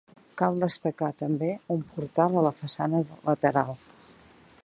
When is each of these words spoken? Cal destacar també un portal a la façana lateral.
Cal 0.41 0.55
destacar 0.61 1.09
també 1.19 1.49
un 1.75 1.83
portal 1.91 2.41
a 2.41 2.45
la 2.49 2.55
façana 2.63 3.05
lateral. 3.29 3.73